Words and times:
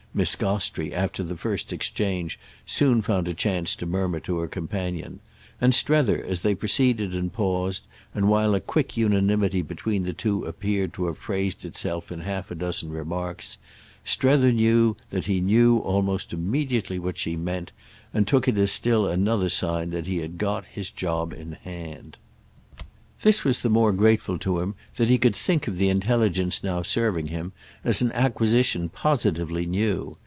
_"Miss 0.13 0.35
Gostrey, 0.35 0.93
after 0.93 1.23
the 1.23 1.37
first 1.37 1.71
exchange, 1.71 2.37
soon 2.65 3.01
found 3.01 3.29
a 3.29 3.33
chance 3.33 3.77
to 3.77 3.85
murmur 3.85 4.19
to 4.19 4.39
her 4.39 4.47
companion; 4.49 5.21
and 5.61 5.73
Strether, 5.73 6.21
as 6.25 6.41
they 6.41 6.53
proceeded 6.53 7.15
and 7.15 7.31
paused 7.31 7.87
and 8.13 8.27
while 8.27 8.53
a 8.53 8.59
quick 8.59 8.97
unanimity 8.97 9.61
between 9.61 10.03
the 10.03 10.11
two 10.11 10.43
appeared 10.43 10.91
to 10.95 11.05
have 11.05 11.17
phrased 11.17 11.63
itself 11.63 12.11
in 12.11 12.19
half 12.19 12.51
a 12.51 12.55
dozen 12.55 12.89
remarks—Strether 12.91 14.51
knew 14.51 14.97
that 15.11 15.27
he 15.27 15.39
knew 15.39 15.77
almost 15.77 16.33
immediately 16.33 16.99
what 16.99 17.17
she 17.17 17.37
meant, 17.37 17.71
and 18.13 18.27
took 18.27 18.49
it 18.49 18.57
as 18.57 18.69
still 18.69 19.07
another 19.07 19.47
sign 19.47 19.91
that 19.91 20.07
he 20.07 20.17
had 20.17 20.37
got 20.37 20.65
his 20.65 20.89
job 20.91 21.31
in 21.31 21.53
hand. 21.53 22.17
This 23.23 23.43
was 23.43 23.59
the 23.59 23.69
more 23.69 23.91
grateful 23.93 24.39
to 24.39 24.61
him 24.61 24.73
that 24.95 25.07
he 25.09 25.19
could 25.19 25.35
think 25.35 25.67
of 25.67 25.77
the 25.77 25.89
intelligence 25.89 26.63
now 26.63 26.81
serving 26.81 27.27
him 27.27 27.51
as 27.83 28.01
an 28.01 28.11
acquisition 28.13 28.89
positively 28.89 29.67
new. 29.67 30.17